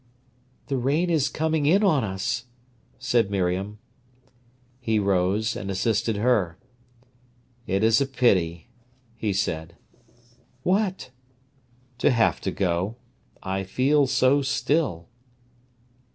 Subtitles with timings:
[0.65, 2.45] "The rain is coming in on us,"
[2.97, 3.77] said Miriam.
[4.79, 6.57] He rose, and assisted her.
[7.67, 8.71] "It is a pity,"
[9.15, 9.75] he said.
[10.63, 11.11] "What?"
[11.99, 12.95] "To have to go.
[13.43, 15.07] I feel so still."